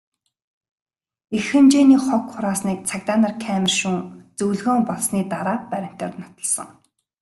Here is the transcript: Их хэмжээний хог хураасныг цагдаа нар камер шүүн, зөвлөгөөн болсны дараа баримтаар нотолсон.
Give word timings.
Их 1.37 1.45
хэмжээний 1.51 2.01
хог 2.05 2.23
хураасныг 2.31 2.79
цагдаа 2.89 3.17
нар 3.21 3.33
камер 3.45 3.71
шүүн, 3.79 3.97
зөвлөгөөн 4.37 4.81
болсны 4.89 5.19
дараа 5.33 5.57
баримтаар 5.71 6.13
нотолсон. 6.21 6.69